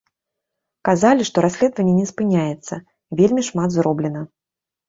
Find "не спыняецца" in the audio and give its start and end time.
1.99-2.81